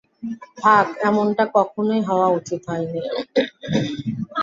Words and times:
ফাক, 0.57 0.87
এমনটা 1.07 1.43
কখনোই 1.55 2.01
হওয়া 2.09 2.27
উচিত 2.37 2.61
হয়নি। 2.69 3.01